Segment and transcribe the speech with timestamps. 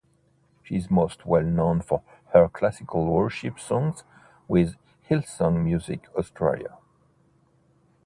[0.63, 2.01] She is most well known for
[2.33, 4.03] her classical worship songs
[4.47, 4.75] with
[5.07, 6.75] Hillsong Music Australia.